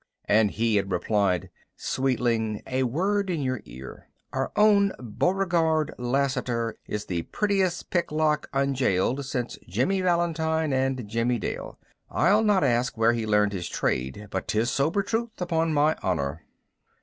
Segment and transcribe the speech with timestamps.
[0.25, 7.05] and he had replied, "Sweetling, a word in your ear: our own Beauregard Lassiter is
[7.05, 11.77] the prettiest picklock unjailed since Jimmy Valentine and Jimmy Dale.
[12.09, 16.47] I'll not ask where he learned his trade, but 'tis sober truth, upon my honor."